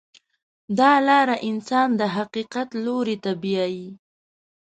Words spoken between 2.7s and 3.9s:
لور ته بیایي.